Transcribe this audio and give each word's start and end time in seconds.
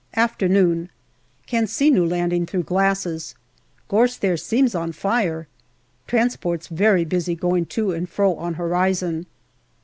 Afternoon. 0.15 0.89
Can 1.45 1.67
see 1.67 1.91
new 1.91 2.03
landing 2.07 2.47
through 2.47 2.63
glasses. 2.63 3.35
Gorse 3.87 4.17
there 4.17 4.35
seems 4.35 4.73
on 4.73 4.93
fire. 4.93 5.45
Transports 6.07 6.65
very 6.69 7.05
busy 7.05 7.35
going 7.35 7.67
to 7.67 7.91
and 7.91 8.09
fro 8.09 8.33
on 8.33 8.55
horizon. 8.55 9.27